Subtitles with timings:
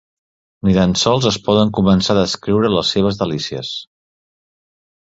[0.67, 3.75] Ni tan sols es poden començar a descriure les seves delícies.